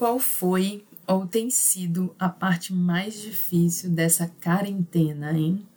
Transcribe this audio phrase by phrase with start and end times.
[0.00, 5.68] Qual foi ou tem sido a parte mais difícil dessa quarentena, hein?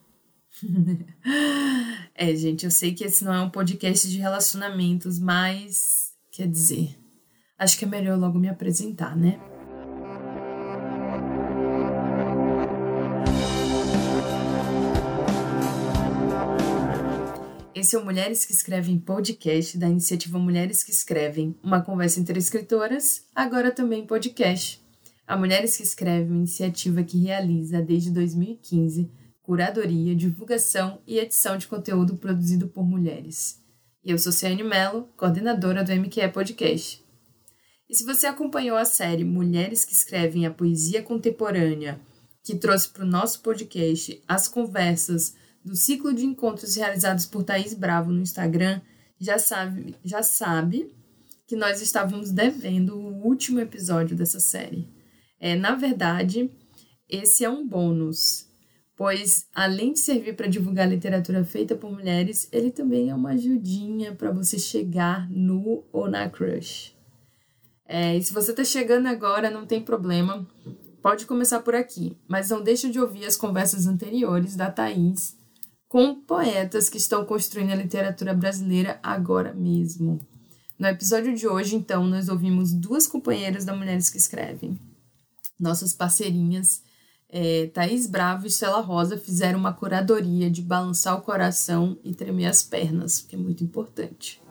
[2.15, 6.97] é, gente, eu sei que esse não é um podcast de relacionamentos, mas quer dizer,
[7.59, 9.41] acho que é melhor logo me apresentar, né?
[17.83, 22.39] Esse é o Mulheres que Escrevem podcast da iniciativa Mulheres que Escrevem, uma conversa entre
[22.39, 24.81] escritoras, agora também podcast.
[25.27, 32.15] A Mulheres que Escrevem iniciativa que realiza desde 2015 curadoria, divulgação e edição de conteúdo
[32.15, 33.59] produzido por mulheres.
[34.01, 37.03] E eu sou Ciane Mello, coordenadora do MQE Podcast.
[37.89, 41.99] E se você acompanhou a série Mulheres que Escrevem a Poesia Contemporânea,
[42.45, 47.73] que trouxe para o nosso podcast as conversas do ciclo de encontros realizados por Thaís
[47.73, 48.81] Bravo no Instagram,
[49.19, 50.93] já sabe, já sabe
[51.47, 54.87] que nós estávamos devendo o último episódio dessa série.
[55.39, 56.49] É, na verdade,
[57.09, 58.47] esse é um bônus,
[58.95, 64.13] pois além de servir para divulgar literatura feita por mulheres, ele também é uma ajudinha
[64.13, 66.95] para você chegar no ou na crush.
[67.85, 70.47] É, e se você está chegando agora, não tem problema,
[71.01, 75.37] pode começar por aqui, mas não deixe de ouvir as conversas anteriores da Thaís
[75.93, 80.19] com poetas que estão construindo a literatura brasileira agora mesmo.
[80.79, 84.75] No episódio de hoje, então, nós ouvimos duas companheiras da Mulheres que Escrevem.
[85.59, 86.81] Nossas parceirinhas,
[87.29, 92.47] é, Thaís Bravo e Stella Rosa, fizeram uma curadoria de balançar o coração e tremer
[92.47, 94.41] as pernas, que é muito importante.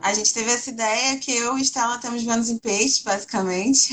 [0.00, 3.92] A gente teve essa ideia que eu e Stella temos Vênus em Peixe, basicamente.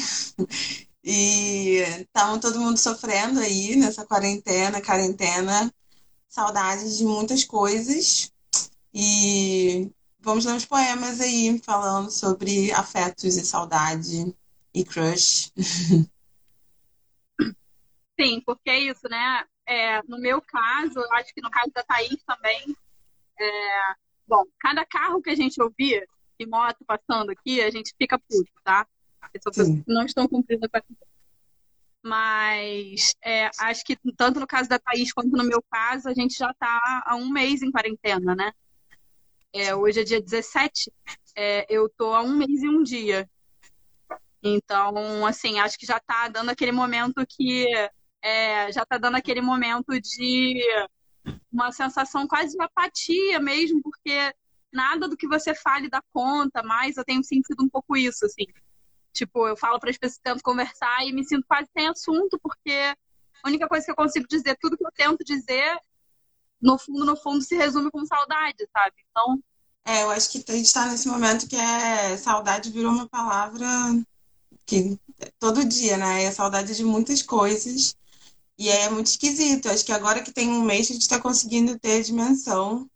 [1.03, 5.73] E estavam todo mundo sofrendo aí nessa quarentena, quarentena,
[6.27, 8.31] saudades de muitas coisas.
[8.93, 14.35] E vamos ler uns poemas aí falando sobre afetos e saudade
[14.73, 15.51] e crush.
[18.19, 19.45] Sim, porque é isso, né?
[19.65, 22.75] É, no meu caso, acho que no caso da Thaís também,
[23.39, 23.95] é,
[24.27, 28.51] bom, cada carro que a gente ouvir e moto passando aqui, a gente fica puto,
[28.63, 28.85] tá?
[29.29, 31.11] Pessoas que não estão cumprindo a quarentena.
[32.03, 36.37] Mas é, acho que tanto no caso da Thaís quanto no meu caso, a gente
[36.37, 38.51] já está há um mês em quarentena, né?
[39.53, 40.91] É, hoje é dia 17,
[41.35, 43.29] é, eu tô há um mês e um dia.
[44.41, 47.67] Então, assim, acho que já está dando aquele momento que
[48.21, 50.59] é, já está dando aquele momento de
[51.51, 54.33] uma sensação quase de apatia mesmo, porque
[54.71, 58.45] nada do que você fale dá conta, mas eu tenho sentido um pouco isso, assim.
[59.13, 62.95] Tipo, eu falo para as pessoas, tento conversar e me sinto quase sem assunto, porque
[63.43, 65.77] a única coisa que eu consigo dizer, tudo que eu tento dizer,
[66.61, 68.95] no fundo, no fundo, se resume com saudade, sabe?
[69.09, 69.43] Então.
[69.85, 73.65] É, eu acho que a gente está nesse momento que é saudade virou uma palavra
[74.65, 74.97] que
[75.39, 76.23] todo dia, né?
[76.23, 77.95] É saudade de muitas coisas.
[78.57, 79.69] E é muito esquisito.
[79.69, 82.87] Acho que agora que tem um mês a gente está conseguindo ter a dimensão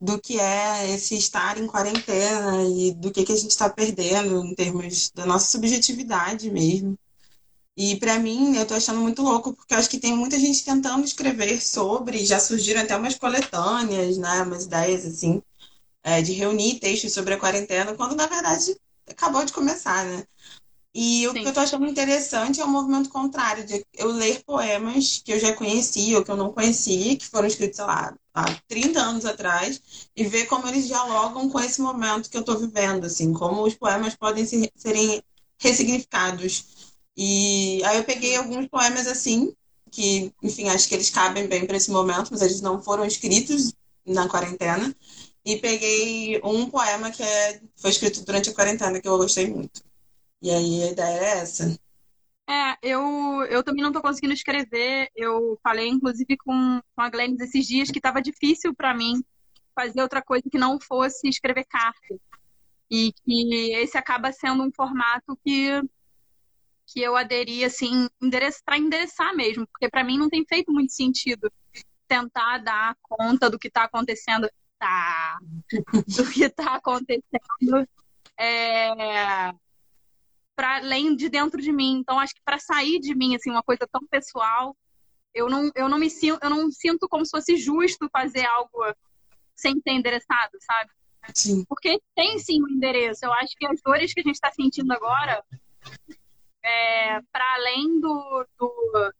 [0.00, 4.44] do que é esse estar em quarentena e do que, que a gente está perdendo
[4.44, 6.98] em termos da nossa subjetividade mesmo.
[7.76, 11.04] E para mim, eu estou achando muito louco, porque acho que tem muita gente tentando
[11.04, 15.40] escrever sobre, já surgiram até umas coletâneas, né, umas ideias assim,
[16.02, 18.76] é, de reunir textos sobre a quarentena, quando na verdade
[19.08, 20.24] acabou de começar, né?
[21.00, 21.28] E Sim.
[21.28, 25.32] o que eu tô achando interessante é o movimento contrário, de eu ler poemas que
[25.32, 28.98] eu já conhecia ou que eu não conhecia, que foram escritos, sei lá, há 30
[28.98, 29.80] anos atrás,
[30.16, 33.74] e ver como eles dialogam com esse momento que eu estou vivendo, assim, como os
[33.74, 35.22] poemas podem ser, serem
[35.60, 36.64] ressignificados.
[37.16, 39.54] E aí eu peguei alguns poemas assim,
[39.92, 43.72] que, enfim, acho que eles cabem bem para esse momento, mas eles não foram escritos
[44.04, 44.92] na quarentena.
[45.44, 49.87] E peguei um poema que é, foi escrito durante a quarentena, que eu gostei muito.
[50.40, 51.78] E aí a ideia é essa.
[52.48, 55.10] É, eu, eu também não estou conseguindo escrever.
[55.14, 59.22] Eu falei, inclusive, com, com a Glenn esses dias que estava difícil para mim
[59.74, 62.16] fazer outra coisa que não fosse escrever carta.
[62.90, 65.82] E que esse acaba sendo um formato que,
[66.86, 68.08] que eu aderi, assim,
[68.64, 69.66] para endereçar mesmo.
[69.66, 71.52] Porque para mim não tem feito muito sentido
[72.06, 74.48] tentar dar conta do que está acontecendo.
[74.78, 75.38] Tá,
[76.16, 77.86] do que está acontecendo.
[78.38, 79.52] É,
[80.58, 81.98] para além de dentro de mim.
[82.00, 84.76] Então acho que para sair de mim assim uma coisa tão pessoal,
[85.32, 88.76] eu não eu não me sinto eu não sinto como se fosse justo fazer algo
[89.54, 90.90] sem ter endereçado, sabe?
[91.32, 91.64] Sim.
[91.68, 93.24] Porque tem sim um endereço.
[93.24, 95.44] Eu acho que as dores que a gente está sentindo agora,
[96.64, 99.12] é, para além do, do,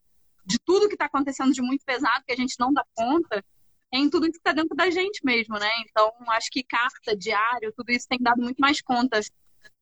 [0.45, 3.43] de tudo que está acontecendo de muito pesado que a gente não dá conta,
[3.89, 5.69] tem tudo isso que está dentro da gente mesmo, né?
[5.87, 9.21] Então acho que carta, diário, tudo isso tem dado muito mais conta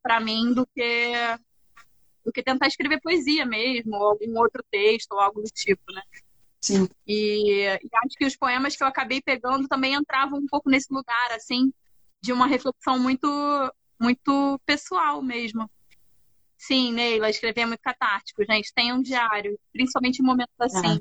[0.04, 1.14] para mim do que
[2.28, 6.02] do que tentar escrever poesia mesmo, ou algum outro texto, ou algo do tipo, né?
[6.60, 6.90] Sim.
[7.08, 10.94] E, e, acho que os poemas que eu acabei pegando também entravam um pouco nesse
[10.94, 11.72] lugar, assim,
[12.22, 13.30] de uma reflexão muito,
[13.98, 15.72] muito pessoal mesmo.
[16.58, 18.74] Sim, Neila, escrever é muito catártico, gente.
[18.74, 21.00] Tem um diário, principalmente em momentos assim.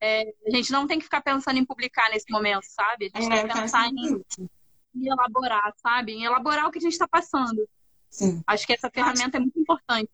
[0.00, 0.22] É.
[0.22, 3.10] É, a gente não tem que ficar pensando em publicar nesse momento, sabe?
[3.12, 4.22] A gente é, tem que pensar em,
[4.94, 6.12] em, elaborar, sabe?
[6.12, 7.68] Em elaborar o que a gente está passando.
[8.08, 8.42] Sim.
[8.46, 10.08] Acho que essa ferramenta é muito importante.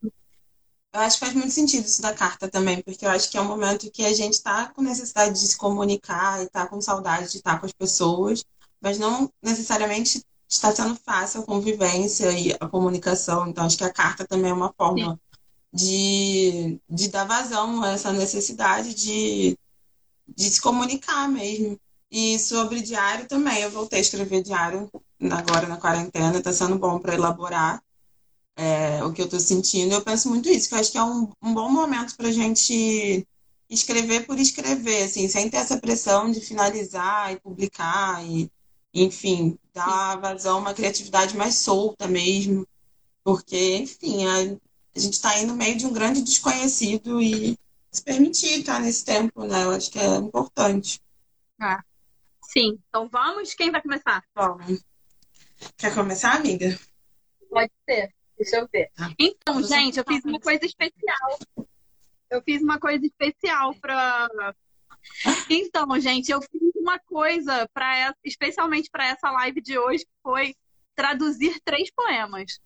[0.95, 3.41] Eu acho que faz muito sentido isso da carta também, porque eu acho que é
[3.41, 7.33] um momento que a gente está com necessidade de se comunicar e está com saudade
[7.33, 8.45] de estar com as pessoas,
[8.81, 13.49] mas não necessariamente está sendo fácil a convivência e a comunicação.
[13.49, 15.19] Então, acho que a carta também é uma forma
[15.73, 19.59] de, de dar vazão a essa necessidade de,
[20.29, 21.77] de se comunicar mesmo.
[22.09, 24.89] E sobre diário também, eu voltei a escrever diário
[25.33, 27.83] agora na quarentena, está sendo bom para elaborar
[28.57, 29.95] é, o que eu estou sentindo.
[29.95, 32.33] Eu penso muito isso, que eu acho que é um, um bom momento para a
[32.33, 33.27] gente
[33.69, 38.51] escrever por escrever, assim, sem ter essa pressão de finalizar e publicar e,
[38.93, 42.67] enfim, dar vazão a uma criatividade mais solta mesmo,
[43.23, 44.37] porque, enfim, a,
[44.95, 47.59] a gente está indo no meio de um grande desconhecido e
[47.91, 49.65] se permitir estar nesse tempo, né?
[49.65, 51.01] Eu acho que é importante.
[51.61, 51.83] Ah,
[52.43, 52.79] sim.
[52.89, 53.55] Então vamos?
[53.55, 54.23] Quem vai começar?
[54.35, 54.85] Vamos.
[55.77, 56.79] Quer começar, amiga?
[57.49, 58.13] Pode ser.
[58.37, 58.91] Deixa eu ver.
[58.95, 59.13] Tá.
[59.19, 61.39] Então, gente, eu fiz uma coisa especial.
[62.31, 64.55] Eu fiz uma coisa especial para.
[65.51, 70.55] Então, gente, eu fiz uma coisa para especialmente para essa live de hoje, que foi
[70.95, 72.59] traduzir três poemas.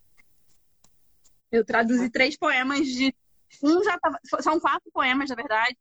[1.50, 3.15] Eu traduzi três poemas de
[3.62, 5.76] um já tava, são quatro poemas, na verdade.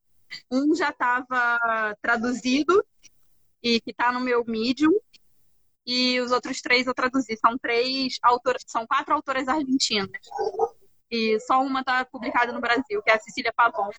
[0.52, 1.60] Um já estava
[2.02, 2.86] traduzido
[3.62, 4.94] e que está no meu Medium
[5.88, 7.38] e os outros três eu traduzi.
[7.38, 10.10] São três autoras, são quatro autoras argentinas.
[11.10, 13.90] E só uma está publicada no Brasil, que é a Cecília Pavon,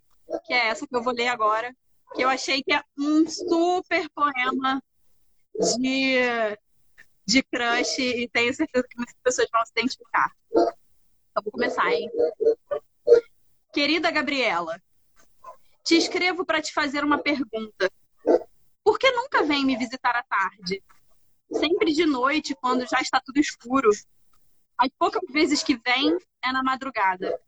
[0.44, 1.74] que é essa que eu vou ler agora,
[2.14, 4.82] que eu achei que é um super poema
[5.80, 6.18] de,
[7.24, 10.30] de crush e tenho certeza que muitas pessoas vão se identificar.
[10.50, 12.10] Então vou começar, hein?
[13.72, 14.78] Querida Gabriela,
[15.82, 17.90] te escrevo para te fazer uma pergunta.
[18.84, 20.82] Por que nunca vem me visitar à tarde?
[21.52, 23.90] Sempre de noite, quando já está tudo escuro.
[24.76, 27.38] As poucas vezes que vem é na madrugada.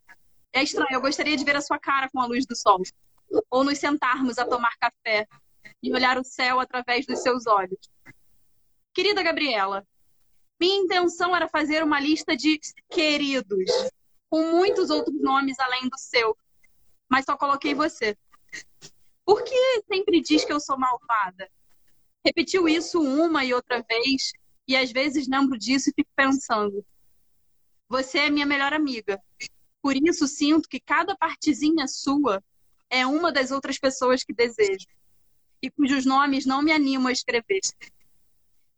[0.53, 2.83] É estranho, eu gostaria de ver a sua cara com a luz do sol.
[3.51, 5.29] Ou nos sentarmos a tomar café
[5.83, 7.79] e olhar o céu através dos seus olhos.
[8.93, 9.87] Querida Gabriela,
[10.61, 12.61] minha intenção era fazer uma lista de
[12.91, 13.71] queridos,
[14.29, 16.37] com muitos outros nomes além do seu,
[17.09, 18.17] mas só coloquei você.
[19.25, 21.49] Por que sempre diz que eu sou malvada?
[22.25, 24.33] Repetiu isso uma e outra vez,
[24.67, 26.85] e às vezes lembro disso e fico pensando:
[27.89, 29.21] você é minha melhor amiga.
[29.83, 32.43] Por isso sinto que cada partezinha sua
[32.91, 34.87] é uma das outras pessoas que desejo
[35.63, 37.61] e cujos nomes não me animo a escrever.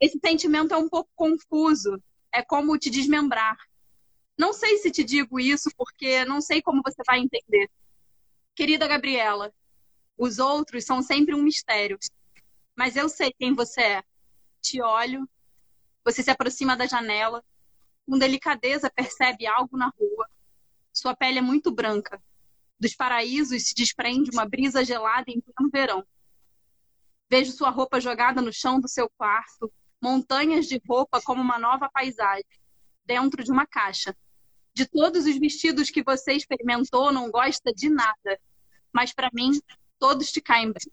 [0.00, 2.03] Esse sentimento é um pouco confuso,
[2.33, 3.56] é como te desmembrar.
[4.37, 7.71] Não sei se te digo isso porque não sei como você vai entender.
[8.55, 9.53] Querida Gabriela,
[10.17, 11.99] os outros são sempre um mistério
[12.77, 14.05] mas eu sei quem você é.
[14.61, 15.29] Te olho,
[16.05, 17.45] você se aproxima da janela,
[18.07, 20.29] com delicadeza percebe algo na rua.
[20.93, 22.23] Sua pele é muito branca.
[22.79, 26.07] Dos paraísos se desprende uma brisa gelada em pleno verão.
[27.31, 31.88] Vejo sua roupa jogada no chão do seu quarto, montanhas de roupa como uma nova
[31.88, 32.45] paisagem,
[33.05, 34.14] dentro de uma caixa.
[34.75, 38.41] De todos os vestidos que você experimentou, não gosta de nada.
[38.93, 39.52] Mas para mim,
[39.99, 40.93] todos te caem bem.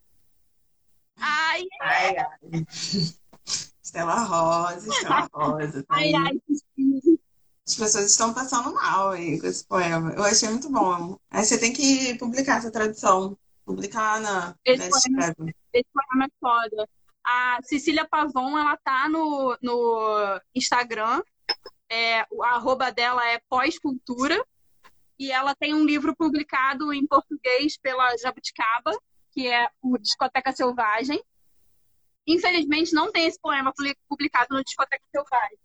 [1.20, 2.66] Ai, ai, ai.
[3.82, 5.84] Estela Rosa, Estela Rosa.
[5.84, 6.42] Tá ai, ai,
[7.68, 10.14] As pessoas estão passando mal aí com esse poema.
[10.14, 11.18] Eu achei muito bom.
[11.32, 13.38] Aí você tem que publicar essa tradução.
[13.66, 14.56] Publicar na.
[14.66, 15.36] Esse, poema,
[15.74, 16.90] esse poema é foda.
[17.24, 21.22] A Cecília Pavon, ela tá no, no Instagram.
[21.92, 24.44] É, o arroba dela é pós-cultura.
[25.18, 28.98] E ela tem um livro publicado em português pela Jabuticaba,
[29.40, 31.24] que é o Discoteca Selvagem.
[32.28, 33.72] Infelizmente, não tem esse poema
[34.10, 35.58] publicado no Discoteca Selvagem.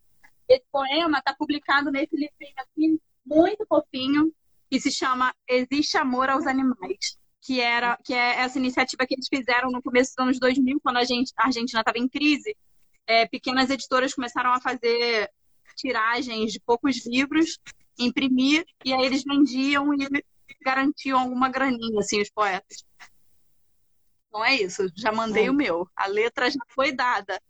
[0.48, 4.32] Esse poema está publicado nesse livrinho aqui, muito fofinho,
[4.70, 7.18] que se chama Existe Amor aos Animais.
[7.42, 10.98] Que, era, que é essa iniciativa que eles fizeram no começo dos anos 2000, quando
[10.98, 12.56] a, gente, a Argentina estava em crise.
[13.08, 15.30] É, pequenas editoras começaram a fazer
[15.76, 17.58] tiragens de poucos livros,
[17.98, 20.24] imprimir, e aí eles vendiam e
[20.62, 22.84] garantiam alguma graninha, assim, os poetas.
[24.34, 25.50] Não é isso, já mandei é.
[25.50, 25.88] o meu.
[25.94, 27.40] A letra já foi dada.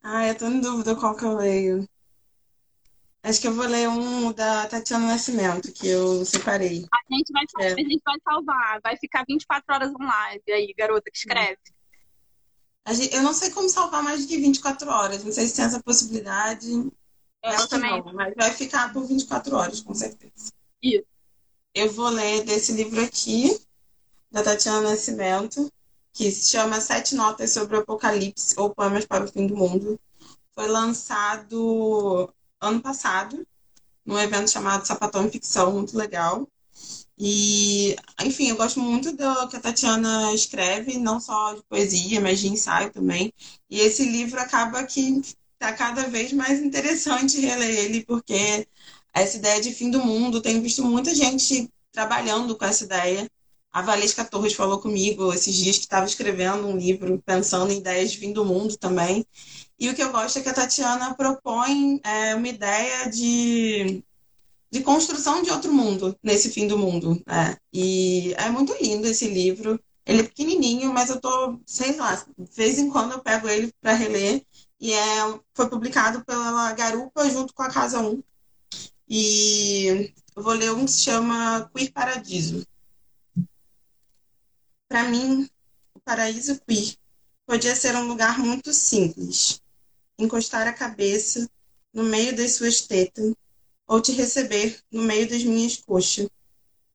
[0.00, 1.86] Ah, eu tô em dúvida qual que eu leio.
[3.22, 6.86] Acho que eu vou ler um da Tatiana Nascimento, que eu separei.
[6.90, 7.72] A gente vai, é.
[7.72, 11.58] a gente vai salvar, vai ficar 24 horas online aí, garota que escreve.
[13.12, 16.70] Eu não sei como salvar mais de 24 horas, não sei se tem essa possibilidade.
[16.70, 18.02] Eu também.
[18.02, 20.52] Não, mas vai ficar por 24 horas, com certeza.
[20.82, 21.04] Isso.
[21.74, 23.60] Eu vou ler desse livro aqui,
[24.30, 25.70] da Tatiana Nascimento,
[26.12, 29.98] que se chama Sete Notas sobre o Apocalipse ou Poemas para o Fim do Mundo.
[30.54, 33.46] Foi lançado ano passado,
[34.04, 36.46] num evento chamado Sapatão Ficção, muito legal.
[37.18, 42.40] E, enfim, eu gosto muito do que a Tatiana escreve, não só de poesia, mas
[42.40, 43.32] de ensaio também.
[43.68, 45.20] E esse livro acaba que
[45.52, 48.66] está cada vez mais interessante reler ele, porque
[49.12, 53.30] essa ideia de fim do mundo, tenho visto muita gente trabalhando com essa ideia.
[53.72, 58.10] A Valesca Torres falou comigo esses dias que estava escrevendo um livro pensando em ideias
[58.10, 59.24] de fim do mundo também.
[59.78, 64.02] E o que eu gosto é que a Tatiana propõe é, uma ideia de,
[64.70, 67.22] de construção de outro mundo nesse fim do mundo.
[67.24, 67.56] Né?
[67.72, 69.80] E é muito lindo esse livro.
[70.04, 73.72] Ele é pequenininho, mas eu tô, sei lá, de vez em quando eu pego ele
[73.80, 74.44] para reler.
[74.80, 78.20] E é, foi publicado pela Garupa junto com a Casa 1.
[79.08, 82.66] E eu vou ler um que se chama Queer Paradiso.
[84.90, 85.48] Para mim,
[85.94, 86.96] o paraíso queer
[87.46, 89.62] podia ser um lugar muito simples,
[90.18, 91.48] encostar a cabeça
[91.94, 93.32] no meio das suas tetas
[93.86, 96.28] ou te receber no meio das minhas coxas.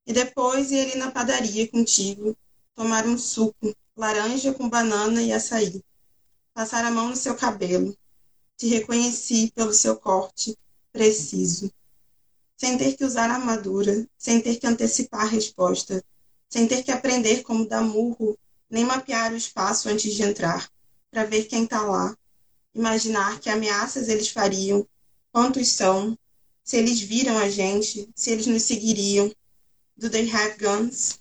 [0.05, 2.35] E depois ir ali na padaria contigo,
[2.75, 5.81] tomar um suco, laranja com banana e açaí.
[6.53, 7.97] Passar a mão no seu cabelo.
[8.57, 10.53] Te reconheci pelo seu corte
[10.91, 11.71] preciso.
[12.57, 16.03] Sem ter que usar armadura, sem ter que antecipar a resposta,
[16.49, 18.37] sem ter que aprender como dar murro,
[18.69, 20.69] nem mapear o espaço antes de entrar,
[21.11, 22.15] para ver quem está lá,
[22.73, 24.85] imaginar que ameaças eles fariam,
[25.31, 26.17] quantos são,
[26.63, 29.31] se eles viram a gente, se eles nos seguiriam.
[29.95, 31.19] Do they have guns?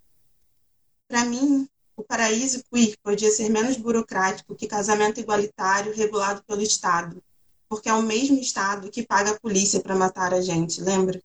[1.06, 7.22] Para mim, o paraíso queer podia ser menos burocrático que casamento igualitário regulado pelo Estado,
[7.68, 11.22] porque é o mesmo Estado que paga a polícia para matar a gente, lembra?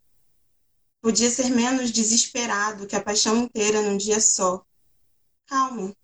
[1.02, 4.62] Podia ser menos desesperado que a paixão inteira num dia só.
[5.46, 5.94] Calma,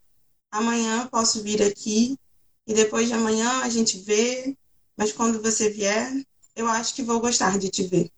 [0.50, 2.18] amanhã posso vir aqui
[2.66, 4.56] e depois de amanhã a gente vê,
[4.96, 6.24] mas quando você vier,
[6.54, 8.10] eu acho que vou gostar de te ver.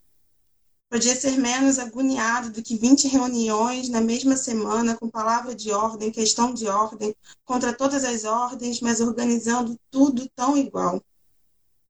[0.88, 6.10] Podia ser menos agoniado do que 20 reuniões na mesma semana com palavra de ordem,
[6.10, 11.02] questão de ordem, contra todas as ordens, mas organizando tudo tão igual.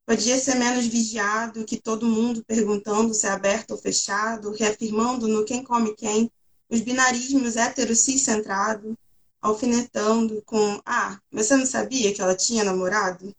[0.08, 5.44] Podia ser menos vigiado que todo mundo perguntando se é aberto ou fechado, reafirmando no
[5.44, 6.32] quem come quem,
[6.70, 8.96] os binarismos hétero-cis centrado,
[9.38, 13.36] alfinetando com Ah, você não sabia que ela tinha namorado?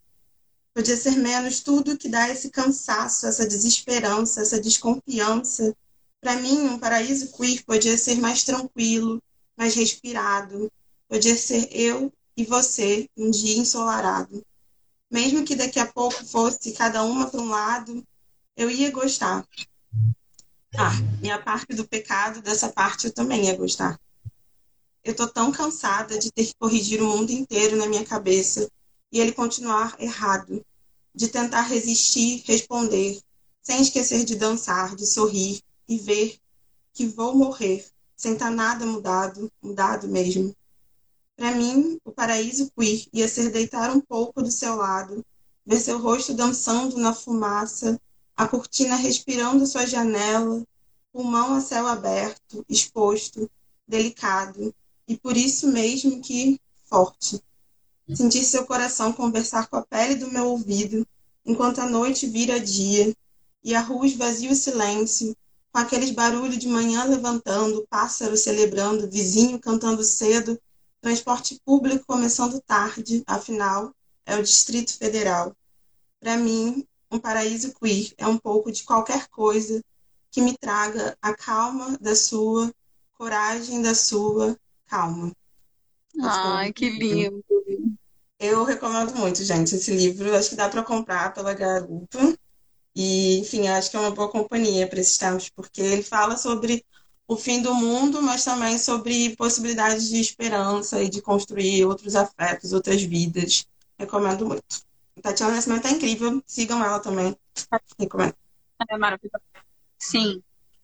[0.72, 5.76] Podia ser menos tudo que dá esse cansaço, essa desesperança, essa desconfiança.
[6.20, 9.20] Para mim, um paraíso queer podia ser mais tranquilo,
[9.56, 10.70] mais respirado.
[11.08, 14.40] Podia ser eu e você um dia ensolarado.
[15.10, 18.06] Mesmo que daqui a pouco fosse cada uma para um lado,
[18.56, 19.44] eu ia gostar.
[20.78, 23.98] Ah, e a parte do pecado, dessa parte eu também ia gostar.
[25.02, 28.70] Eu tô tão cansada de ter que corrigir o mundo inteiro na minha cabeça
[29.10, 30.64] e ele continuar errado,
[31.12, 33.20] de tentar resistir, responder,
[33.62, 36.38] sem esquecer de dançar, de sorrir e ver
[36.94, 37.84] que vou morrer
[38.16, 40.54] sem estar tá nada mudado, mudado mesmo.
[41.40, 45.24] Para mim, o paraíso queer ia ser deitar um pouco do seu lado,
[45.64, 47.98] ver seu rosto dançando na fumaça,
[48.36, 50.62] a cortina respirando sua janela,
[51.10, 53.50] pulmão a céu aberto, exposto,
[53.88, 54.74] delicado,
[55.08, 57.42] e por isso mesmo que forte.
[58.12, 61.06] Sentir seu coração conversar com a pele do meu ouvido,
[61.46, 63.16] enquanto a noite vira dia,
[63.64, 65.34] e a rua esvazia o silêncio,
[65.72, 70.60] com aqueles barulhos de manhã levantando, pássaro celebrando, vizinho cantando cedo,
[71.00, 73.94] transporte público começando tarde, afinal,
[74.26, 75.56] é o Distrito Federal.
[76.20, 79.82] Para mim, um paraíso queer é um pouco de qualquer coisa
[80.30, 82.72] que me traga a calma da sua,
[83.14, 85.32] coragem da sua, calma.
[86.22, 87.44] Ai, que lindo.
[88.38, 90.34] Eu recomendo muito, gente, esse livro.
[90.34, 92.38] Acho que dá para comprar pela Garupa.
[92.94, 96.84] E, enfim, acho que é uma boa companhia para esses tempos, porque ele fala sobre
[97.30, 102.72] o fim do mundo, mas também sobre possibilidades de esperança e de construir outros afetos,
[102.72, 103.68] outras vidas.
[103.96, 104.64] Recomendo muito.
[105.22, 106.42] Tatiana Nascimento é incrível.
[106.44, 107.36] Sigam ela também.
[107.96, 108.34] Recomendo.
[108.90, 109.44] É maravilhoso.
[109.96, 110.42] Sim.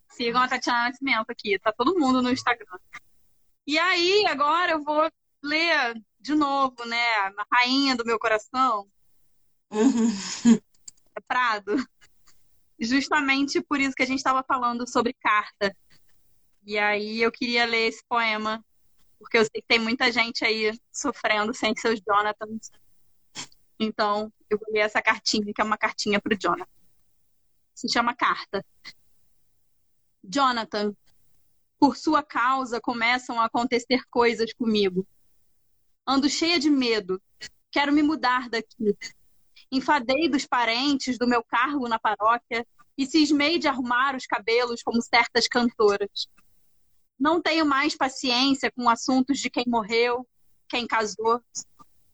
[0.08, 1.58] Sigam a Tatiana Nascimento aqui.
[1.58, 2.78] Tá todo mundo no Instagram.
[3.66, 5.10] E aí, agora eu vou
[5.42, 7.12] ler de novo, né?
[7.16, 8.86] A rainha do meu coração.
[9.72, 10.12] Uhum.
[11.18, 11.74] É Prado.
[12.78, 15.74] justamente por isso que a gente estava falando sobre carta.
[16.66, 18.62] E aí eu queria ler esse poema,
[19.20, 22.72] porque eu sei que tem muita gente aí sofrendo sem seus Jonathans.
[23.78, 26.66] Então, eu vou ler essa cartinha, que é uma cartinha para o Jonathan.
[27.72, 28.66] Se chama Carta.
[30.24, 30.92] Jonathan,
[31.78, 35.06] por sua causa começam a acontecer coisas comigo.
[36.04, 37.22] Ando cheia de medo.
[37.70, 38.96] Quero me mudar daqui.
[39.70, 42.66] Enfadei dos parentes do meu cargo na paróquia
[42.98, 46.26] e cismei de arrumar os cabelos como certas cantoras.
[47.18, 50.26] Não tenho mais paciência com assuntos de quem morreu,
[50.68, 51.42] quem casou.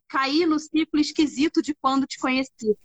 [0.09, 2.77] Caí no ciclo esquisito de quando te conheci.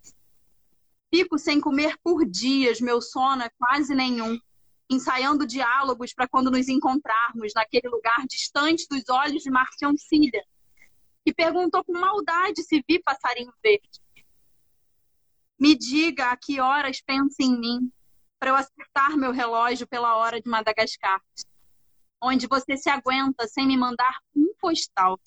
[1.14, 4.40] Fico sem comer por dias, meu sono é quase nenhum
[4.90, 10.44] ensaiando diálogos para quando nos encontrarmos naquele lugar distante dos olhos de Marcioncilha,
[11.26, 14.02] que perguntou com maldade se vi passarinho verde.
[15.60, 17.92] Me diga a que horas pensa em mim,
[18.40, 21.22] para eu acertar meu relógio pela hora de Madagascar,
[22.22, 25.20] onde você se aguenta sem me mandar um postal.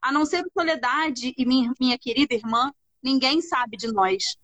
[0.00, 2.72] A não ser Soledade e minha, querida irmã,
[3.02, 4.36] ninguém sabe de nós.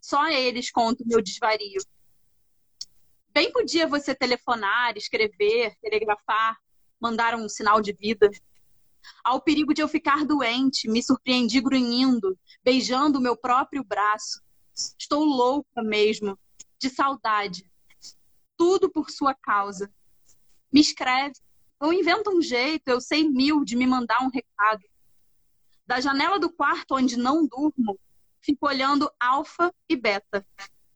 [0.00, 1.80] Só eles contam meu desvario.
[3.32, 6.58] Bem podia você telefonar, escrever, telegrafar,
[7.00, 8.30] mandar um sinal de vida.
[9.24, 14.42] Ao perigo de eu ficar doente, me surpreendi grunhindo, beijando o meu próprio braço.
[14.98, 16.38] Estou louca mesmo,
[16.78, 17.70] de saudade.
[18.56, 19.90] Tudo por sua causa.
[20.72, 21.34] Me escreve,
[21.78, 24.84] ou inventa um jeito, eu sei mil, de me mandar um recado.
[25.86, 27.98] Da janela do quarto onde não durmo,
[28.40, 30.46] fico olhando alfa e beta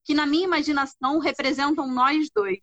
[0.04, 2.60] que na minha imaginação representam nós dois.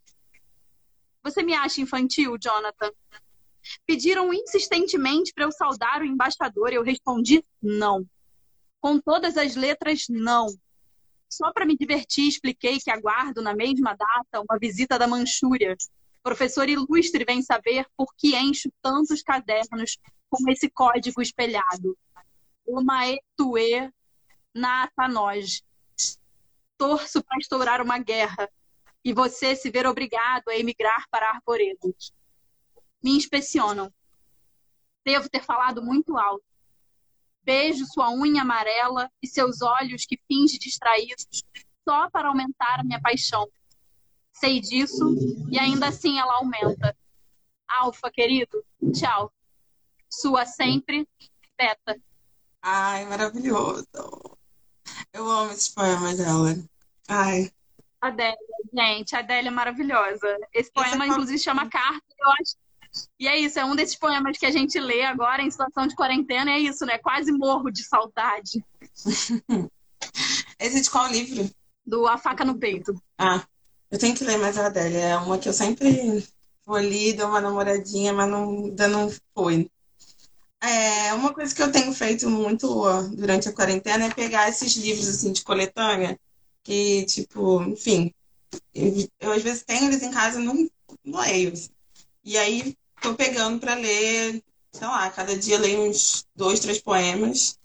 [1.23, 2.91] Você me acha infantil, Jonathan?
[3.85, 8.05] Pediram insistentemente para eu saudar o embaixador e eu respondi não.
[8.79, 10.47] Com todas as letras, não.
[11.29, 15.75] Só para me divertir, expliquei que aguardo na mesma data uma visita da Manchúria.
[16.23, 19.97] Professor ilustre vem saber por que encho tantos cadernos
[20.29, 21.97] com esse código espelhado.
[22.65, 23.91] O Maetue
[24.53, 25.61] Natanoj
[26.77, 28.49] torço para estourar uma guerra
[29.03, 32.13] e você se ver obrigado a emigrar para Arvoredos.
[33.03, 33.91] Me inspecionam.
[35.03, 36.45] Devo ter falado muito alto.
[37.43, 41.43] Beijo sua unha amarela e seus olhos que finge distraídos
[41.87, 43.49] só para aumentar a minha paixão.
[44.41, 45.15] Sei disso
[45.51, 46.97] e ainda assim ela aumenta.
[47.67, 49.31] Alfa, querido, tchau.
[50.09, 51.07] Sua sempre,
[51.55, 51.95] Beta.
[52.59, 53.85] Ai, maravilhoso.
[55.13, 56.57] Eu amo esses poemas dela.
[57.07, 57.51] Ai.
[58.01, 58.35] Adélia,
[58.73, 60.39] gente, a Adélia é maravilhosa.
[60.51, 62.55] Esse poema, inclusive, chama Carta, eu acho.
[63.19, 65.95] E é isso, é um desses poemas que a gente lê agora em situação de
[65.95, 66.97] quarentena, é isso, né?
[66.97, 68.65] Quase morro de saudade.
[70.59, 71.47] Esse de qual livro?
[71.85, 72.99] Do A Faca no Peito.
[73.19, 73.45] Ah,
[73.91, 74.99] eu tenho que ler mais a Adélia.
[74.99, 76.25] É uma que eu sempre
[76.65, 79.69] vou ali, dou uma namoradinha, mas não, ainda não foi.
[80.61, 82.67] É, uma coisa que eu tenho feito muito
[83.15, 86.19] durante a quarentena é pegar esses livros assim de coletânea
[86.63, 88.13] que, tipo, enfim,
[89.19, 90.69] eu às vezes tenho eles em casa e não,
[91.03, 91.51] não leio.
[91.53, 91.69] Assim.
[92.23, 97.57] E aí tô pegando para ler, sei lá, cada dia leio uns dois, três poemas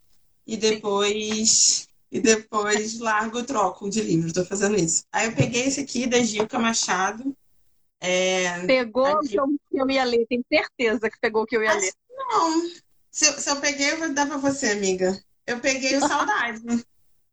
[0.46, 1.86] e depois
[2.16, 4.32] e depois largo troco de livro.
[4.32, 5.04] Tô fazendo isso.
[5.12, 7.36] Aí eu peguei esse aqui da Gilca Machado.
[8.00, 8.64] É...
[8.66, 9.36] Pegou o que
[9.72, 11.92] eu ia ler, tenho certeza que pegou o que eu ia ler.
[12.10, 12.70] Não.
[13.10, 15.18] Se, se eu peguei, eu vou dar pra você, amiga.
[15.46, 16.86] Eu peguei o Saudade.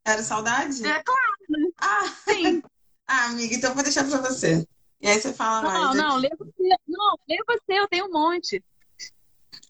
[0.06, 0.86] Era Saudade?
[0.86, 1.34] É claro.
[1.50, 1.70] Né?
[1.80, 2.62] Ah, sim.
[3.08, 4.68] ah, amiga, então eu vou deixar pra você.
[5.00, 5.98] E aí você fala não, mais.
[5.98, 6.76] Não, não, lê você.
[6.88, 8.62] Não, lê você, eu tenho um monte.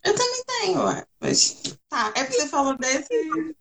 [0.03, 1.05] Eu também tenho, ué.
[1.19, 3.55] Mas, tá, é porque você falou desse.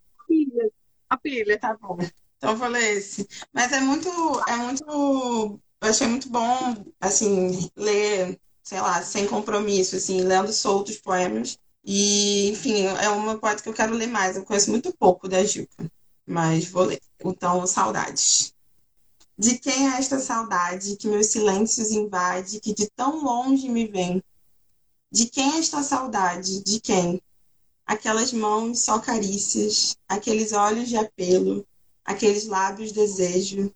[1.13, 1.59] A pilha.
[1.59, 1.97] Tá bom.
[2.37, 3.27] Então eu falei esse.
[3.53, 4.09] Mas é muito,
[4.47, 5.59] é muito.
[5.81, 11.57] Eu achei muito bom, assim, ler, sei lá, sem compromisso, assim, lendo soltos poemas.
[11.83, 14.35] E, enfim, é uma poeta que eu quero ler mais.
[14.35, 15.91] Eu conheço muito pouco da Gilca
[16.25, 17.01] mas vou ler.
[17.23, 18.53] Então, saudades.
[19.37, 24.23] De quem é esta saudade que meus silêncios invade, que de tão longe me vem?
[25.11, 26.63] De quem é esta saudade?
[26.63, 27.21] De quem?
[27.85, 31.65] Aquelas mãos só carícias, aqueles olhos de apelo,
[32.05, 33.73] aqueles lábios desejo,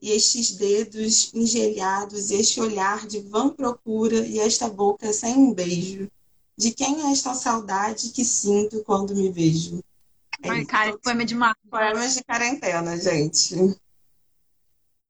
[0.00, 6.10] e estes dedos engelhados, este olhar de vã procura e esta boca sem um beijo.
[6.56, 9.82] De quem é esta saudade que sinto quando me vejo?
[10.42, 11.54] É Ai, cara, esse poema é demais.
[11.70, 13.76] Poemas de quarentena, gente.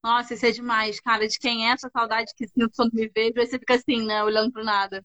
[0.02, 1.26] Nossa, isso é demais, cara.
[1.26, 3.32] De quem é essa saudade que sinto quando me vejo?
[3.36, 4.22] Aí você fica assim, né?
[4.22, 5.04] Olhando pro nada.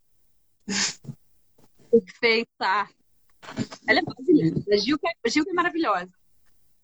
[1.89, 2.89] Perfeita.
[3.87, 4.65] Ela é maravilhosa.
[4.71, 6.11] A Gil, a Gil é maravilhosa.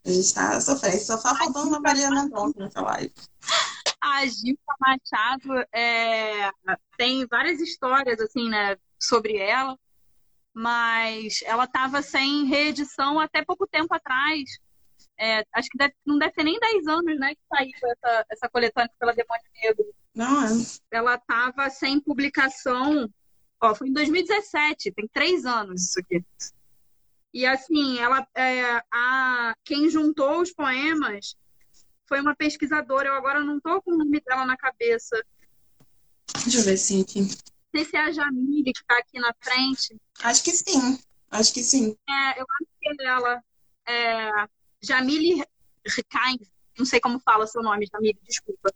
[0.05, 0.99] A gente tá sofrendo.
[0.99, 3.13] Só tá faltando uma Maria Mendonça nessa live.
[3.99, 6.51] A Gilda Machado é,
[6.95, 9.77] tem várias histórias, assim, né, sobre ela,
[10.53, 14.43] mas ela estava sem reedição até pouco tempo atrás.
[15.17, 18.49] É, acho que deve, não deve ter nem 10 anos, né, que saiu essa, essa
[18.49, 19.85] coletânea pela Demônio Negro.
[20.13, 20.49] Não é.
[20.91, 23.09] Ela estava sem publicação,
[23.61, 26.23] ó, foi em 2017, tem três anos isso aqui.
[27.33, 31.35] E assim, ela, é, a, quem juntou os poemas
[32.07, 33.09] foi uma pesquisadora.
[33.09, 35.21] Eu agora não estou com o nome dela na cabeça.
[36.43, 37.21] Deixa eu ver se aqui.
[37.21, 37.27] Não
[37.75, 39.99] sei se é a Jamile que está aqui na frente.
[40.21, 40.97] Acho que sim.
[41.29, 41.97] Acho que sim.
[42.07, 43.43] É, eu acho que é ela.
[43.85, 44.31] É,
[44.81, 45.43] Jamile
[45.85, 46.37] Rikain.
[46.77, 48.73] Não sei como fala seu nome, Jamile, desculpa.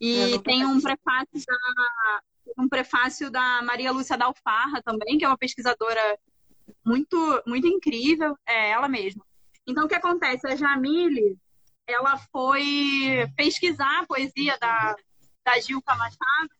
[0.00, 2.20] E tem um prefácio da
[2.58, 6.18] um prefácio da Maria Lúcia Dalfarra também, que é uma pesquisadora
[6.84, 9.24] muito, muito incrível, é ela mesma.
[9.66, 10.46] Então, o que acontece?
[10.46, 11.38] A Jamile,
[11.86, 14.96] ela foi pesquisar a poesia da,
[15.44, 16.50] da Gilca Machado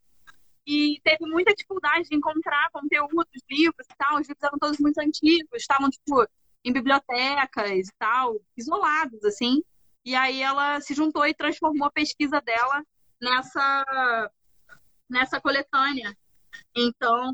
[0.67, 4.15] e teve muita dificuldade de encontrar conteúdo dos livros e tal.
[4.21, 6.27] Os livros eram todos muito antigos, estavam, tipo,
[6.65, 9.63] em bibliotecas e tal, isolados, assim.
[10.05, 12.83] E aí ela se juntou e transformou a pesquisa dela
[13.21, 14.31] nessa,
[15.09, 16.17] nessa coletânea.
[16.75, 17.33] Então,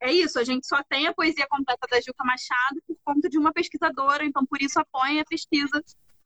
[0.00, 3.38] é isso, a gente só tem a poesia completa da Gilca Machado por conta de
[3.38, 5.82] uma pesquisadora, então por isso apoia a pesquisa,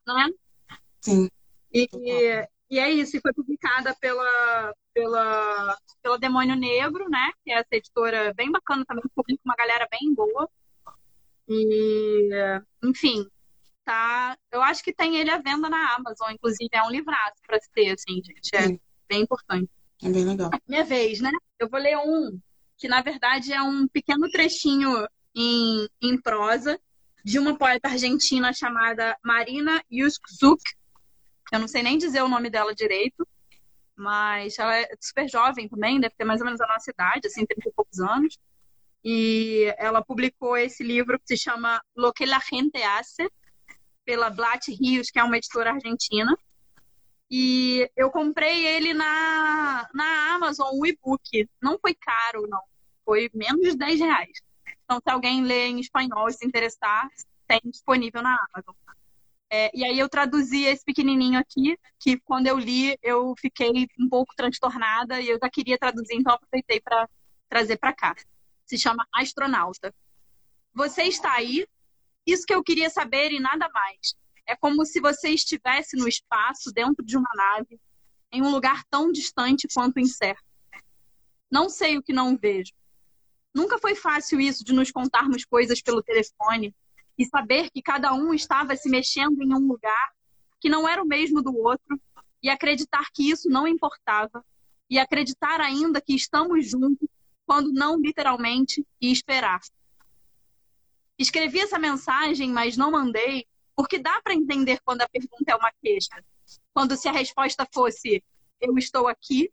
[0.07, 0.31] né?
[1.01, 1.29] Sim.
[1.73, 1.89] E,
[2.71, 7.31] e é isso, e foi publicada pela, pela, pela Demônio Negro, né?
[7.45, 10.49] Que é essa editora bem bacana também, publica uma galera bem boa.
[11.49, 12.31] E,
[12.83, 13.29] enfim,
[13.85, 14.37] tá.
[14.51, 17.71] Eu acho que tem ele à venda na Amazon, inclusive é um livraço para se
[17.73, 18.55] ter, assim, gente.
[18.55, 18.81] É Sim.
[19.09, 19.69] bem importante.
[20.05, 20.51] É bem legal.
[20.69, 21.31] Minha vez, né?
[21.59, 22.39] Eu vou ler um
[22.77, 26.79] que na verdade é um pequeno trechinho em, em prosa
[27.25, 30.63] de uma poeta argentina chamada Marina Yuskzuk.
[31.51, 33.27] Eu não sei nem dizer o nome dela direito,
[33.97, 37.47] mas ela é super jovem também, deve ter mais ou menos a nossa idade, assim,
[37.47, 38.39] 30 e poucos anos.
[39.03, 43.31] E ela publicou esse livro que se chama Lo que la gente hace,
[44.05, 46.37] pela Blatt Rios, que é uma editora argentina.
[47.37, 51.51] E eu comprei ele na, na Amazon, o e-book.
[51.61, 52.63] Não foi caro, não.
[53.05, 54.41] Foi menos de 10 reais.
[54.85, 57.09] Então, se alguém lê em espanhol e se interessar,
[57.49, 58.77] tem disponível na Amazon.
[59.51, 64.09] É, e aí eu traduzi esse pequenininho aqui, que quando eu li, eu fiquei um
[64.09, 67.09] pouco transtornada e eu já queria traduzir, então aproveitei para
[67.49, 68.15] trazer para cá.
[68.65, 69.93] Se chama Astronauta.
[70.73, 71.67] Você está aí?
[72.25, 74.15] Isso que eu queria saber e nada mais.
[74.47, 77.81] É como se você estivesse no espaço, dentro de uma nave,
[78.31, 80.45] em um lugar tão distante quanto incerto.
[81.51, 82.73] Não sei o que não vejo.
[83.55, 86.75] Nunca foi fácil isso de nos contarmos coisas pelo telefone
[87.17, 90.13] e saber que cada um estava se mexendo em um lugar
[90.61, 92.01] que não era o mesmo do outro
[92.43, 94.45] e acreditar que isso não importava
[94.91, 97.09] e acreditar ainda que estamos juntos
[97.47, 99.61] quando não literalmente e esperar.
[101.19, 105.73] Escrevi essa mensagem, mas não mandei porque dá para entender quando a pergunta é uma
[105.83, 106.25] queixa.
[106.73, 108.23] Quando se a resposta fosse
[108.61, 109.51] eu estou aqui,